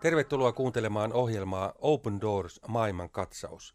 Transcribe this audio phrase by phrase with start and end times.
[0.00, 3.74] Tervetuloa kuuntelemaan ohjelmaa Open Doors maailman katsaus.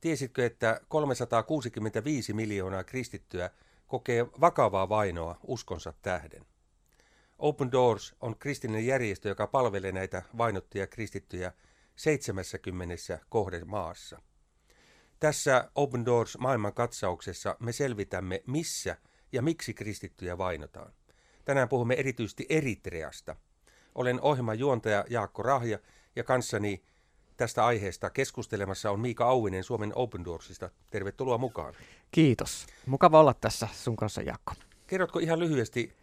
[0.00, 3.50] Tiesitkö, että 365 miljoonaa kristittyä
[3.86, 6.46] kokee vakavaa vainoa uskonsa tähden?
[7.38, 11.52] Open Doors on kristillinen järjestö, joka palvelee näitä vainottuja kristittyjä
[11.96, 14.22] 70 kohden maassa.
[15.20, 18.96] Tässä Open Doors maailman katsauksessa me selvitämme, missä
[19.32, 20.92] ja miksi kristittyjä vainotaan.
[21.44, 23.36] Tänään puhumme erityisesti Eritreasta–
[23.94, 25.78] olen ohjelman juontaja Jaakko Rahja
[26.16, 26.82] ja kanssani
[27.36, 30.70] tästä aiheesta keskustelemassa on Miika Auvinen Suomen Open Doorsista.
[30.90, 31.74] Tervetuloa mukaan.
[32.10, 32.66] Kiitos.
[32.86, 34.52] Mukava olla tässä sun kanssa, Jaakko.
[34.86, 35.96] Kerrotko ihan lyhyesti,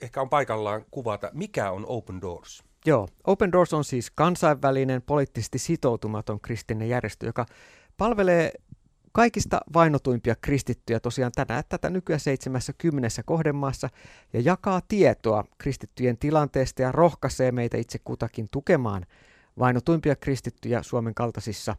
[0.00, 2.64] ehkä on paikallaan kuvata, mikä on Open Doors?
[2.86, 7.46] Joo, Open Doors on siis kansainvälinen poliittisesti sitoutumaton kristillinen järjestö, joka
[7.96, 8.52] palvelee
[9.12, 13.88] kaikista vainotuimpia kristittyjä tosiaan tänään tätä nykyään 70 kohdemaassa
[14.32, 19.06] ja jakaa tietoa kristittyjen tilanteesta ja rohkaisee meitä itse kutakin tukemaan
[19.58, 21.76] vainotuimpia kristittyjä Suomen kaltaisissa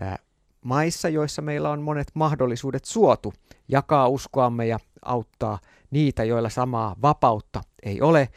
[0.00, 0.18] ää,
[0.64, 3.34] maissa, joissa meillä on monet mahdollisuudet suotu
[3.68, 5.58] jakaa uskoamme ja auttaa
[5.90, 8.28] niitä, joilla samaa vapautta ei ole.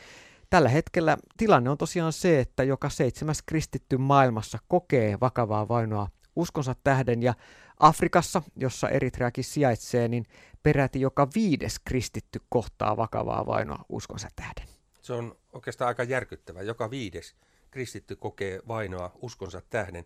[0.50, 6.76] Tällä hetkellä tilanne on tosiaan se, että joka seitsemäs kristitty maailmassa kokee vakavaa vainoa uskonsa
[6.84, 7.34] tähden ja
[7.80, 10.26] Afrikassa, jossa Eritreakin sijaitsee, niin
[10.64, 14.68] peräti joka viides kristitty kohtaa vakavaa vainoa uskonsa tähden.
[15.02, 16.62] Se on oikeastaan aika järkyttävä.
[16.62, 17.36] Joka viides
[17.72, 20.06] kristitty kokee vainoa uskonsa tähden.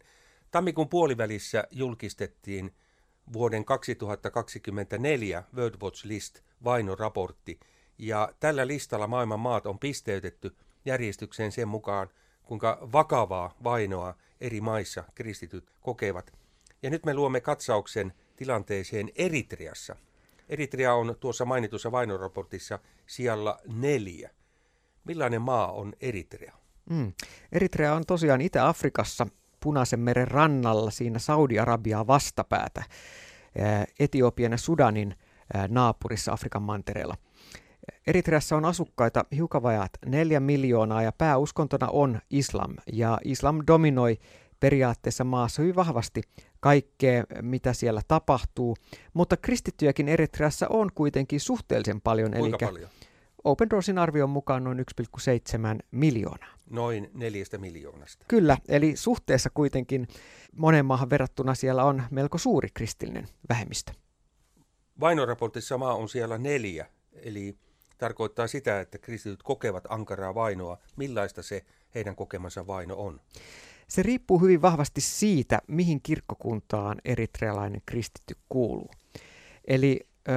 [0.51, 2.75] Tammikuun puolivälissä julkistettiin
[3.33, 7.59] vuoden 2024 World Watch List vainoraportti,
[7.97, 12.09] ja tällä listalla maailman maat on pisteytetty järjestykseen sen mukaan,
[12.45, 16.33] kuinka vakavaa vainoa eri maissa kristityt kokevat.
[16.83, 19.95] Ja nyt me luomme katsauksen tilanteeseen Eritreassa.
[20.49, 24.29] Eritrea on tuossa mainitussa vainoraportissa sijalla neljä.
[25.03, 26.53] Millainen maa on Eritrea?
[26.89, 27.13] Mm.
[27.51, 29.27] Eritrea on tosiaan Itä-Afrikassa
[29.59, 32.83] Punaisen meren rannalla siinä Saudi-Arabiaa vastapäätä
[33.99, 35.15] Etiopian ja Sudanin
[35.67, 37.15] naapurissa Afrikan mantereella.
[38.07, 44.17] Eritreassa on asukkaita hiukan vajaat neljä miljoonaa ja pääuskontona on islam ja islam dominoi
[44.59, 46.21] periaatteessa maassa hyvin vahvasti
[46.59, 48.75] kaikkea, mitä siellä tapahtuu,
[49.13, 52.31] mutta kristittyjäkin Eritreassa on kuitenkin suhteellisen paljon.
[52.31, 52.89] Kuinka eli paljon?
[53.43, 54.85] Open Doorsin arvion mukaan noin 1,7
[55.91, 56.55] miljoonaa.
[56.69, 58.25] Noin neljästä miljoonasta.
[58.27, 60.07] Kyllä, eli suhteessa kuitenkin
[60.55, 63.91] monen maahan verrattuna siellä on melko suuri kristillinen vähemmistö.
[64.99, 67.57] Vainoraportissa maa on siellä neljä, eli
[67.97, 70.77] tarkoittaa sitä, että kristityt kokevat ankaraa vainoa.
[70.95, 73.21] Millaista se heidän kokemansa vaino on?
[73.87, 78.91] Se riippuu hyvin vahvasti siitä, mihin kirkkokuntaan eritrealainen kristitty kuuluu.
[79.67, 80.31] Eli ö,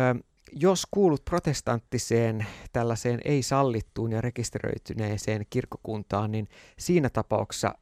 [0.53, 6.49] jos kuulut protestanttiseen tällaiseen ei-sallittuun ja rekisteröityneeseen kirkkokuntaan, niin
[6.79, 7.75] siinä tapauksessa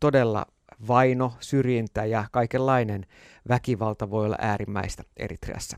[0.00, 0.46] todella
[0.88, 3.06] vaino, syrjintä ja kaikenlainen
[3.48, 5.76] väkivalta voi olla äärimmäistä Eritreassa.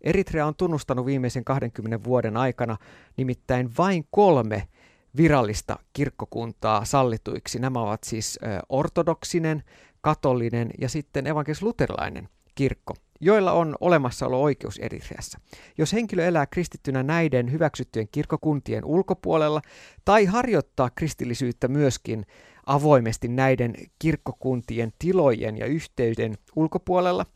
[0.00, 2.76] Eritrea on tunnustanut viimeisen 20 vuoden aikana
[3.16, 4.68] nimittäin vain kolme
[5.16, 7.58] virallista kirkkokuntaa sallituiksi.
[7.58, 8.38] Nämä ovat siis
[8.68, 9.62] ortodoksinen,
[10.00, 15.40] katolinen ja sitten evankelis-luterilainen kirkko, joilla on olemassaolo-oikeus Eritreassa.
[15.78, 19.62] Jos henkilö elää kristittynä näiden hyväksyttyjen kirkkokuntien ulkopuolella
[20.04, 22.26] tai harjoittaa kristillisyyttä myöskin
[22.66, 27.26] avoimesti näiden kirkkokuntien tilojen ja yhteyden ulkopuolella,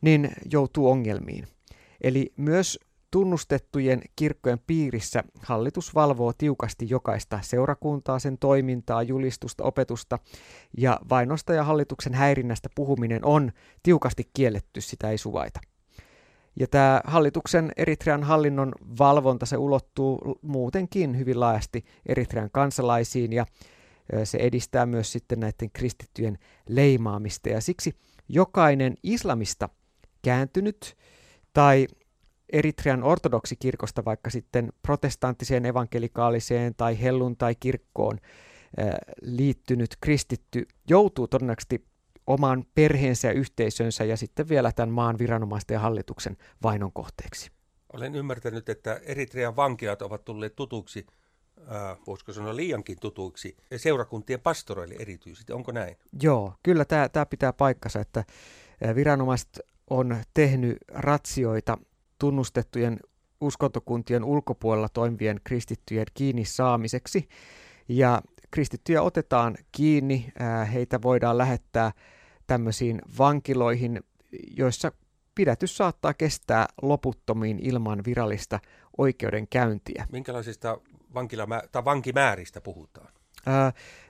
[0.00, 1.48] niin joutuu ongelmiin.
[2.00, 2.78] Eli myös
[3.10, 10.18] tunnustettujen kirkkojen piirissä hallitus valvoo tiukasti jokaista seurakuntaa, sen toimintaa, julistusta, opetusta
[10.78, 13.52] ja vainosta ja hallituksen häirinnästä puhuminen on
[13.82, 15.60] tiukasti kielletty, sitä ei suvaita.
[16.60, 23.46] Ja tämä hallituksen Eritrean hallinnon valvonta, se ulottuu muutenkin hyvin laajasti Eritrean kansalaisiin ja
[24.24, 26.38] se edistää myös sitten näiden kristittyjen
[26.68, 27.94] leimaamista ja siksi
[28.28, 29.68] jokainen islamista
[30.22, 30.96] kääntynyt
[31.52, 31.86] tai
[32.52, 38.18] Eritrean ortodoksikirkosta vaikka sitten protestanttiseen evankelikaaliseen tai helluntai-kirkkoon
[39.22, 41.84] liittynyt kristitty joutuu todennäköisesti
[42.26, 47.50] oman perheensä ja yhteisönsä ja sitten vielä tämän maan viranomaisten ja hallituksen vainon kohteeksi.
[47.92, 51.06] Olen ymmärtänyt, että Eritrean vankilat ovat tulleet tutuksi,
[51.58, 55.52] äh, voisiko sanoa liiankin tutuiksi, seurakuntien pastoroille erityisesti.
[55.52, 55.96] Onko näin?
[56.22, 58.24] Joo, kyllä tämä, tämä pitää paikkansa, että
[58.94, 59.60] viranomaiset
[59.90, 61.78] on tehnyt ratsioita
[62.18, 63.00] tunnustettujen
[63.40, 67.28] uskontokuntien ulkopuolella toimivien kristittyjen kiinni saamiseksi.
[67.88, 70.32] Ja kristittyjä otetaan kiinni,
[70.72, 71.92] heitä voidaan lähettää
[72.46, 74.00] tämmöisiin vankiloihin,
[74.56, 74.92] joissa
[75.34, 78.60] pidätys saattaa kestää loputtomiin ilman virallista
[78.98, 80.06] oikeudenkäyntiä.
[80.12, 80.78] Minkälaisista
[81.14, 83.15] vankilama- tai vankimääristä puhutaan?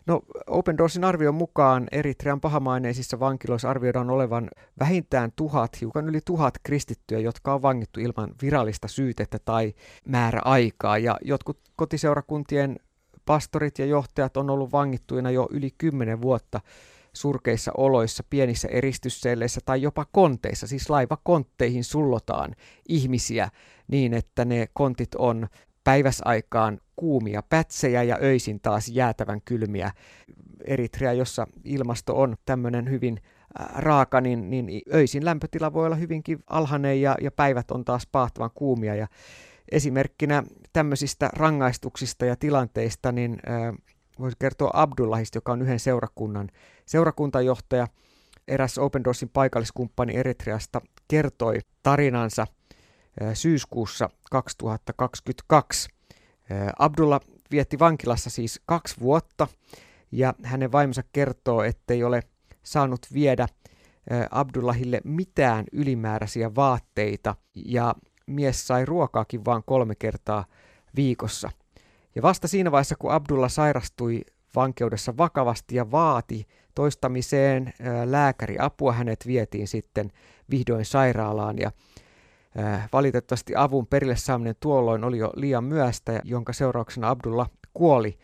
[0.07, 4.51] No Open Doorsin arvion mukaan Eritrean pahamaineisissa vankiloissa arvioidaan olevan
[4.81, 9.75] vähintään tuhat, hiukan yli tuhat kristittyä, jotka on vangittu ilman virallista syytettä tai
[10.09, 10.99] määräaikaa.
[10.99, 12.77] Ja jotkut kotiseurakuntien
[13.25, 16.61] pastorit ja johtajat on ollut vangittuina jo yli kymmenen vuotta
[17.13, 22.55] surkeissa oloissa, pienissä eristysselleissä tai jopa konteissa, siis laivakontteihin sullotaan
[22.89, 23.49] ihmisiä
[23.89, 25.49] niin, että ne kontit on
[25.87, 29.91] päiväsaikaan kuumia pätsejä ja öisin taas jäätävän kylmiä.
[30.65, 33.21] Eritrea, jossa ilmasto on tämmöinen hyvin
[33.75, 38.51] raaka, niin, niin öisin lämpötila voi olla hyvinkin alhainen ja, ja päivät on taas paahtavan
[38.55, 38.95] kuumia.
[38.95, 39.07] Ja
[39.73, 40.43] esimerkkinä
[40.73, 43.75] tämmöisistä rangaistuksista ja tilanteista, niin äh,
[44.19, 46.49] voisi kertoa Abdullahista, joka on yhden seurakunnan
[46.87, 47.87] seurakuntajohtaja.
[48.49, 52.47] Eräs Open Doorsin paikalliskumppani Eritreasta kertoi tarinansa
[53.35, 55.89] syyskuussa 2022.
[56.79, 57.21] Abdullah
[57.51, 59.47] vietti vankilassa siis kaksi vuotta
[60.13, 62.23] ja hänen vaimonsa kertoo, ettei ole
[62.63, 63.49] saanut viedä
[64.31, 67.95] Abdullahille mitään ylimääräisiä vaatteita ja
[68.27, 70.45] mies sai ruokaakin vain kolme kertaa
[70.97, 71.51] viikossa.
[72.15, 74.21] Ja vasta siinä vaiheessa, kun Abdullah sairastui
[74.57, 77.73] vankeudessa vakavasti ja vaati toistamiseen
[78.05, 80.13] lääkäriapua, hänet vietiin sitten
[80.51, 81.71] vihdoin sairaalaan ja
[82.93, 88.19] Valitettavasti avun perille saaminen tuolloin oli jo liian myöstä, jonka seurauksena Abdullah kuoli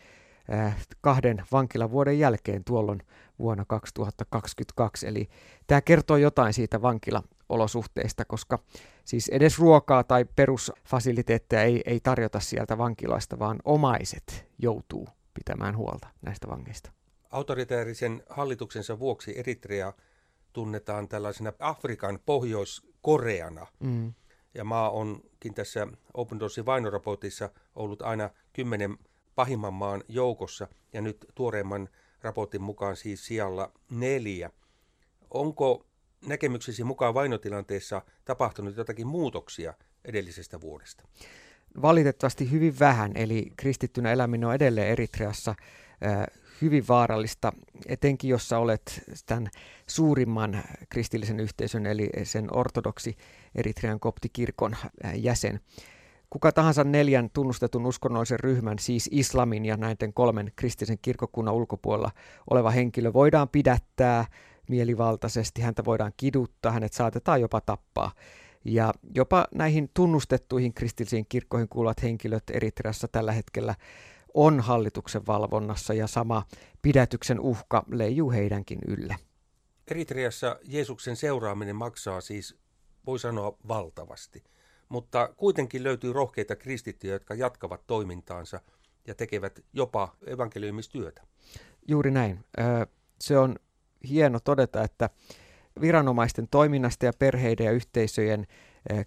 [1.00, 3.02] kahden vankilavuoden jälkeen tuolloin
[3.38, 5.06] vuonna 2022.
[5.06, 5.28] Eli
[5.66, 8.58] tämä kertoo jotain siitä vankilaolosuhteista, koska
[9.04, 16.08] siis edes ruokaa tai perusfasiliteetteja ei, ei tarjota sieltä vankiloista, vaan omaiset joutuu pitämään huolta
[16.22, 16.92] näistä vangeista.
[17.30, 19.92] Autoritaarisen hallituksensa vuoksi Eritrea
[20.52, 23.66] tunnetaan tällaisena Afrikan Pohjois-Koreana.
[23.80, 24.12] Mm.
[24.54, 28.98] Ja maa onkin tässä Open Doorsin vainoraportissa ollut aina kymmenen
[29.34, 31.88] pahimman maan joukossa ja nyt tuoreemman
[32.22, 34.50] raportin mukaan siis sijalla neljä.
[35.30, 35.86] Onko
[36.26, 41.04] näkemyksesi mukaan vainotilanteessa tapahtunut jotakin muutoksia edellisestä vuodesta?
[41.82, 45.54] Valitettavasti hyvin vähän, eli kristittynä eläminen on edelleen Eritreassa
[46.62, 47.52] hyvin vaarallista,
[47.86, 49.48] etenkin jos sä olet tämän
[49.86, 53.16] suurimman kristillisen yhteisön, eli sen ortodoksi
[53.54, 54.76] Eritrean koptikirkon
[55.14, 55.60] jäsen.
[56.30, 62.10] Kuka tahansa neljän tunnustetun uskonnollisen ryhmän, siis islamin ja näiden kolmen kristillisen kirkkokunnan ulkopuolella
[62.50, 64.24] oleva henkilö voidaan pidättää
[64.68, 68.12] mielivaltaisesti, häntä voidaan kiduttaa, hänet saatetaan jopa tappaa.
[68.64, 73.74] Ja jopa näihin tunnustettuihin kristillisiin kirkkoihin kuuluvat henkilöt Eritreassa tällä hetkellä
[74.34, 76.44] on hallituksen valvonnassa ja sama
[76.82, 79.16] pidätyksen uhka leijuu heidänkin ylle.
[79.90, 82.56] Eritreassa Jeesuksen seuraaminen maksaa siis,
[83.06, 84.44] voi sanoa, valtavasti.
[84.88, 88.60] Mutta kuitenkin löytyy rohkeita kristittyjä, jotka jatkavat toimintaansa
[89.06, 91.22] ja tekevät jopa evankeliumistyötä.
[91.88, 92.44] Juuri näin.
[93.20, 93.56] Se on
[94.08, 95.10] hieno todeta, että
[95.80, 98.46] viranomaisten toiminnasta ja perheiden ja yhteisöjen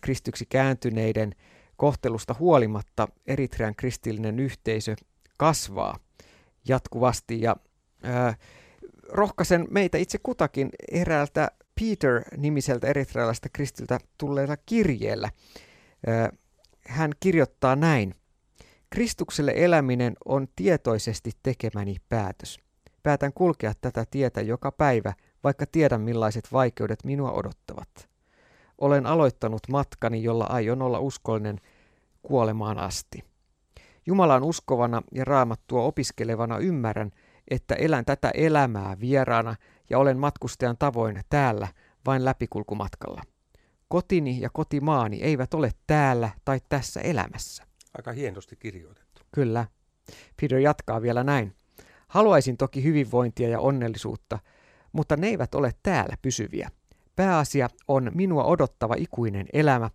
[0.01, 1.36] kristyksi kääntyneiden
[1.78, 4.95] kohtelusta huolimatta Eritrean kristillinen yhteisö
[5.37, 5.97] kasvaa
[6.67, 7.55] jatkuvasti ja
[8.03, 8.35] ää,
[9.09, 15.30] rohkaisen meitä itse kutakin eräältä Peter-nimiseltä eritrealaista kristiltä tulleella kirjeellä.
[16.07, 16.30] Ää,
[16.87, 18.15] hän kirjoittaa näin.
[18.89, 22.59] Kristukselle eläminen on tietoisesti tekemäni päätös.
[23.04, 25.13] Päätän kulkea tätä tietä joka päivä,
[25.44, 28.09] vaikka tiedän millaiset vaikeudet minua odottavat.
[28.77, 31.61] Olen aloittanut matkani, jolla aion olla uskollinen
[32.21, 33.23] kuolemaan asti.
[34.06, 37.12] Jumalan uskovana ja raamattua opiskelevana ymmärrän,
[37.47, 39.56] että elän tätä elämää vieraana
[39.90, 41.68] ja olen matkustajan tavoin täällä
[42.06, 43.21] vain läpikulkumatkalla.
[43.88, 47.64] Kotini ja kotimaani eivät ole täällä tai tässä elämässä.
[47.97, 49.21] Aika hienosti kirjoitettu.
[49.31, 49.66] Kyllä.
[50.42, 51.56] Peter jatkaa vielä näin.
[52.07, 54.40] Haluaisin toki hyvinvointia ja onnellisuutta,
[54.92, 56.69] mutta ne eivät ole täällä pysyviä.
[57.16, 59.90] Pääasia on minua odottava ikuinen elämä.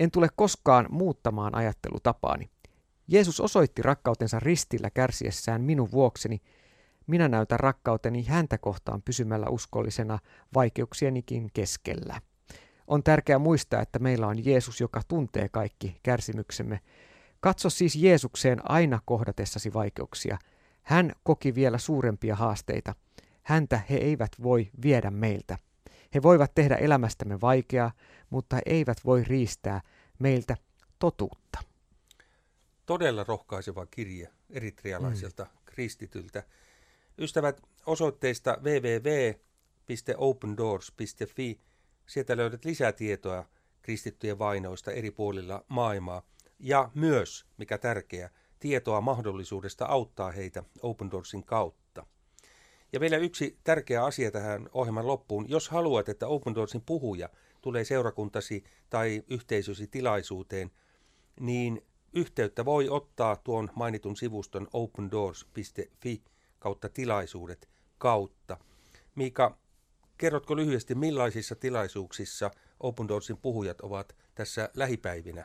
[0.00, 2.50] En tule koskaan muuttamaan ajattelutapaani.
[3.08, 6.40] Jeesus osoitti rakkautensa ristillä kärsiessään minun vuokseni.
[7.06, 10.18] Minä näytän rakkauteni häntä kohtaan pysymällä uskollisena
[10.54, 12.20] vaikeuksienikin keskellä.
[12.86, 16.80] On tärkeää muistaa, että meillä on Jeesus, joka tuntee kaikki kärsimyksemme.
[17.40, 20.38] Katso siis Jeesukseen aina kohdatessasi vaikeuksia.
[20.82, 22.94] Hän koki vielä suurempia haasteita.
[23.42, 25.58] Häntä he eivät voi viedä meiltä.
[26.14, 27.92] He voivat tehdä elämästämme vaikeaa,
[28.30, 29.80] mutta he eivät voi riistää
[30.18, 30.56] meiltä
[30.98, 31.75] totuutta
[32.86, 35.50] todella rohkaiseva kirje eritrialaiselta mm.
[35.64, 36.42] kristityltä.
[37.18, 41.60] Ystävät, osoitteista www.opendoors.fi
[42.06, 43.44] sieltä löydät lisätietoa
[43.82, 46.22] kristittyjen vainoista eri puolilla maailmaa
[46.58, 52.06] ja myös, mikä tärkeää, tietoa mahdollisuudesta auttaa heitä Open Doorsin kautta.
[52.92, 55.48] Ja vielä yksi tärkeä asia tähän ohjelman loppuun.
[55.48, 57.28] Jos haluat, että Open Doorsin puhuja
[57.62, 60.70] tulee seurakuntasi tai yhteisösi tilaisuuteen,
[61.40, 61.82] niin
[62.16, 66.22] yhteyttä voi ottaa tuon mainitun sivuston opendoors.fi
[66.58, 67.68] kautta tilaisuudet
[67.98, 68.56] kautta.
[69.14, 69.56] Miika,
[70.18, 75.44] kerrotko lyhyesti, millaisissa tilaisuuksissa Open Doorsin puhujat ovat tässä lähipäivinä?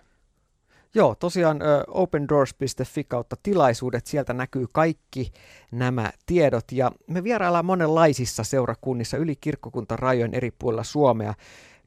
[0.93, 5.31] Joo, tosiaan opendoors.fi kautta tilaisuudet, sieltä näkyy kaikki
[5.71, 11.33] nämä tiedot ja me vieraillaan monenlaisissa seurakunnissa yli kirkkokuntarajojen eri puolilla Suomea.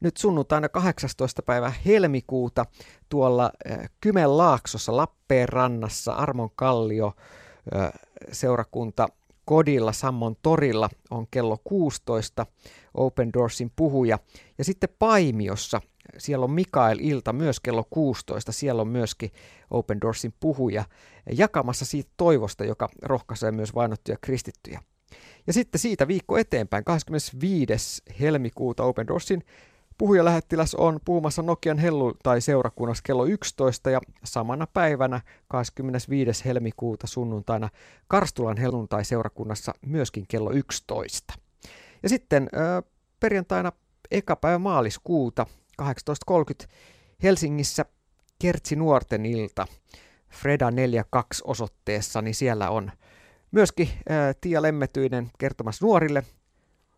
[0.01, 1.43] Nyt sunnuntaina 18.
[1.43, 2.67] päivä helmikuuta
[3.09, 3.53] tuolla
[4.01, 7.13] Kymenlaaksossa Lappeenrannassa Armon Kallio
[8.33, 9.09] seurakunta
[9.45, 12.47] kodilla Sammon torilla on kello 16
[12.95, 14.19] Open Doorsin puhuja.
[14.59, 15.81] Ja sitten Paimiossa,
[16.19, 19.31] siellä on Mikael Ilta myös kello 16, siellä on myöskin
[19.71, 20.85] Open Doorsin puhuja
[21.33, 24.81] jakamassa siitä toivosta, joka rohkaisee myös vainottuja kristittyjä.
[25.47, 28.03] Ja sitten siitä viikko eteenpäin, 25.
[28.21, 29.45] helmikuuta Open Doorsin
[29.99, 31.79] Puhujalähettiläs on puhumassa Nokian
[32.23, 36.45] tai seurakunnassa kello 11 ja samana päivänä 25.
[36.45, 37.69] helmikuuta sunnuntaina
[38.09, 38.57] Karstulan
[38.89, 41.35] tai seurakunnassa myöskin kello 11.
[42.03, 43.73] Ja sitten äh, perjantaina
[44.11, 45.47] eka päivä maaliskuuta
[45.83, 46.67] 18.30
[47.23, 47.85] Helsingissä
[48.39, 49.67] Kertsi Nuorten ilta
[50.31, 52.91] Freda 42 osoitteessa, niin siellä on
[53.51, 56.25] myöskin äh, Tiia Lemmetyinen kertomassa nuorille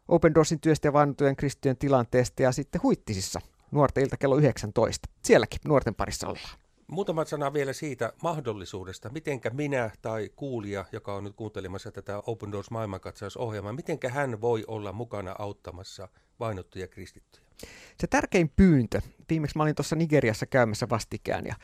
[0.08, 5.08] Open Doorsin työstä ja vainotujen kristittyjen tilanteesta ja sitten Huittisissa nuorten ilta kello 19.
[5.22, 6.58] Sielläkin nuorten parissa ollaan.
[6.86, 12.52] Muutama sana vielä siitä mahdollisuudesta, mitenkä minä tai kuulija, joka on nyt kuuntelemassa tätä Open
[12.52, 16.08] Doors maailmankatsausohjelmaa, mitenkä hän voi olla mukana auttamassa
[16.40, 17.46] vainottuja kristittyjä?
[18.00, 21.54] Se tärkein pyyntö, viimeksi mä olin tuossa Nigeriassa käymässä vastikään ja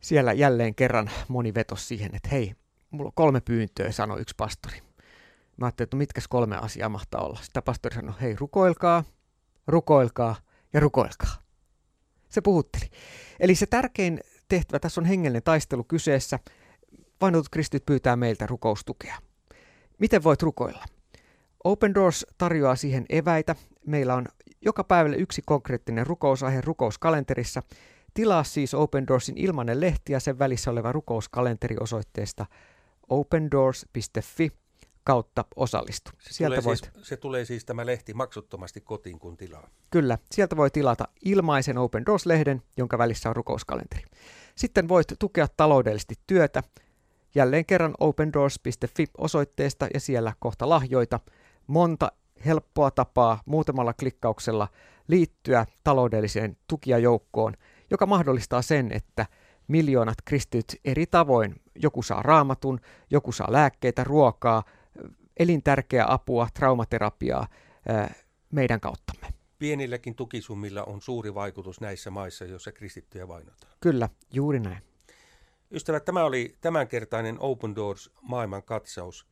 [0.00, 2.54] siellä jälleen kerran moni vetosi siihen, että hei,
[2.90, 4.91] mulla on kolme pyyntöä, sanoi yksi pastori.
[5.56, 7.38] Mä ajattelin, että no mitkä kolme asiaa mahtaa olla.
[7.42, 9.04] Sitä pastori sanoi, hei rukoilkaa,
[9.66, 10.36] rukoilkaa
[10.72, 11.34] ja rukoilkaa.
[12.28, 12.84] Se puhutteli.
[13.40, 16.38] Eli se tärkein tehtävä, tässä on hengellinen taistelu kyseessä.
[17.20, 19.18] Vainotut kristit pyytää meiltä rukoustukea.
[19.98, 20.84] Miten voit rukoilla?
[21.64, 23.56] Open Doors tarjoaa siihen eväitä.
[23.86, 24.26] Meillä on
[24.60, 27.62] joka päivälle yksi konkreettinen rukousaihe rukouskalenterissa.
[28.14, 32.46] Tilaa siis Open Doorsin ilmainen lehti ja sen välissä oleva rukouskalenteri osoitteesta
[33.08, 34.50] opendoors.fi
[35.04, 36.10] kautta osallistu.
[36.18, 36.90] Se, sieltä tulee voit...
[36.94, 39.68] siis, se tulee siis tämä lehti maksuttomasti kotiin, kun tilaa.
[39.90, 44.04] Kyllä, sieltä voi tilata ilmaisen Open Doors-lehden, jonka välissä on rukouskalenteri.
[44.54, 46.62] Sitten voit tukea taloudellisesti työtä,
[47.34, 51.20] jälleen kerran opendoors.fi osoitteesta ja siellä kohta lahjoita.
[51.66, 52.12] Monta
[52.44, 54.68] helppoa tapaa muutamalla klikkauksella
[55.08, 57.54] liittyä taloudelliseen tukijajoukkoon,
[57.90, 59.26] joka mahdollistaa sen, että
[59.68, 62.80] miljoonat kristyt eri tavoin, joku saa raamatun,
[63.10, 64.62] joku saa lääkkeitä, ruokaa,
[65.36, 67.46] elintärkeää apua, traumaterapiaa
[68.52, 69.26] meidän kauttamme.
[69.58, 73.72] Pienilläkin tukisummilla on suuri vaikutus näissä maissa, joissa kristittyjä vainotaan.
[73.80, 74.82] Kyllä, juuri näin.
[75.70, 79.26] Ystävät, tämä oli tämänkertainen Open Doors maailman katsaus.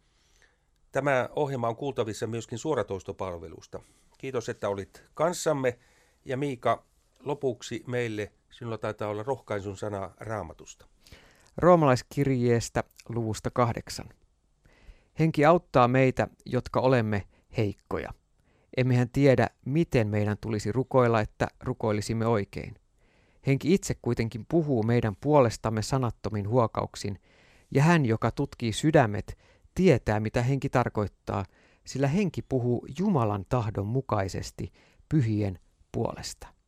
[0.92, 3.80] Tämä ohjelma on kuultavissa myöskin suoratoistopalvelusta.
[4.18, 5.78] Kiitos, että olit kanssamme.
[6.24, 6.84] Ja Miika,
[7.20, 10.86] lopuksi meille sinulla taitaa olla rohkaisun sana raamatusta.
[11.56, 14.08] Roomalaiskirjeestä luvusta kahdeksan.
[15.20, 17.22] Henki auttaa meitä, jotka olemme
[17.56, 18.10] heikkoja.
[18.76, 22.74] Emmehän tiedä, miten meidän tulisi rukoilla, että rukoilisimme oikein.
[23.46, 27.18] Henki itse kuitenkin puhuu meidän puolestamme sanattomin huokauksin,
[27.74, 29.38] ja hän, joka tutkii sydämet,
[29.74, 31.44] tietää, mitä henki tarkoittaa,
[31.86, 34.72] sillä henki puhuu Jumalan tahdon mukaisesti
[35.08, 35.58] pyhien
[35.92, 36.59] puolesta.